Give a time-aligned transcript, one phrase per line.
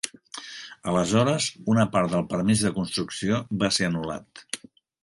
[0.93, 4.49] Aleshores una part del permís de construcció va ser anul·lat.